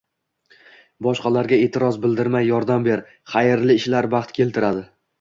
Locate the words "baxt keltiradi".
4.19-4.87